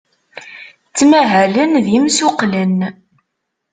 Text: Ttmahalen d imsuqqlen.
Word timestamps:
Ttmahalen 0.89 1.71
d 1.85 1.87
imsuqqlen. 1.97 2.79